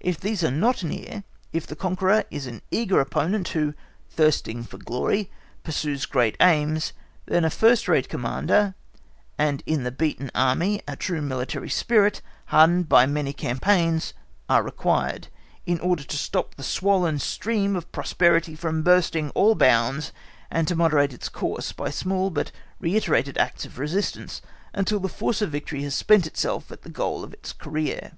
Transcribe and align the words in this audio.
If 0.00 0.18
these 0.18 0.42
are 0.42 0.50
not 0.50 0.82
near, 0.82 1.24
if 1.52 1.66
the 1.66 1.76
conqueror 1.76 2.24
is 2.30 2.46
an 2.46 2.62
eager 2.70 3.00
opponent, 3.00 3.48
who, 3.48 3.74
thirsting 4.08 4.62
for 4.64 4.78
glory, 4.78 5.30
pursues 5.62 6.06
great 6.06 6.38
aims, 6.40 6.94
then 7.26 7.44
a 7.44 7.50
first 7.50 7.86
rate 7.86 8.08
Commander, 8.08 8.74
and 9.36 9.62
in 9.66 9.82
the 9.84 9.90
beaten 9.92 10.30
Army 10.34 10.80
a 10.88 10.96
true 10.96 11.20
military 11.20 11.68
spirit, 11.68 12.22
hardened 12.46 12.88
by 12.88 13.04
many 13.04 13.34
campaigns 13.34 14.14
are 14.48 14.62
required, 14.62 15.28
in 15.66 15.78
order 15.80 16.02
to 16.02 16.16
stop 16.16 16.54
the 16.54 16.62
swollen 16.62 17.18
stream 17.18 17.76
of 17.76 17.92
prosperity 17.92 18.54
from 18.54 18.82
bursting 18.82 19.28
all 19.34 19.54
bounds, 19.54 20.12
and 20.50 20.66
to 20.68 20.76
moderate 20.76 21.12
its 21.12 21.28
course 21.28 21.72
by 21.72 21.90
small 21.90 22.30
but 22.30 22.50
reiterated 22.80 23.36
acts 23.36 23.66
of 23.66 23.78
resistance, 23.78 24.40
until 24.72 24.98
the 24.98 25.10
force 25.10 25.42
of 25.42 25.50
victory 25.52 25.82
has 25.82 25.94
spent 25.94 26.26
itself 26.26 26.72
at 26.72 26.84
the 26.84 26.88
goal 26.90 27.22
of 27.22 27.34
its 27.34 27.52
career. 27.52 28.12